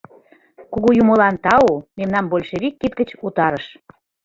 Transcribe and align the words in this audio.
Кугу 0.71 0.89
юмылан 1.01 1.35
тау, 1.43 1.71
мемнам 1.97 2.25
большевик 2.31 2.73
кид 2.81 2.93
гыч 2.99 3.09
утарыш. 3.25 3.65